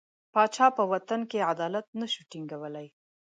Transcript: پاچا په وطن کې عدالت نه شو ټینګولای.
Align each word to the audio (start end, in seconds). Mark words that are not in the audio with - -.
پاچا 0.33 0.67
په 0.77 0.83
وطن 0.91 1.21
کې 1.29 1.47
عدالت 1.51 1.85
نه 1.99 2.07
شو 2.13 2.21
ټینګولای. 2.31 2.87